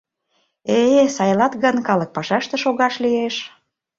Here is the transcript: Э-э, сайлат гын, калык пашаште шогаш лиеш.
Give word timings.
Э-э, 0.79 1.03
сайлат 1.15 1.53
гын, 1.63 1.75
калык 1.87 2.09
пашаште 2.15 2.55
шогаш 2.63 2.95
лиеш. 3.03 3.35